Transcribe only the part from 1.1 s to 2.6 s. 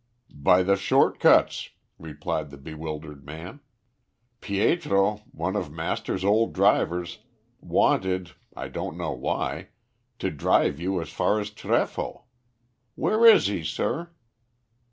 cuts," replied the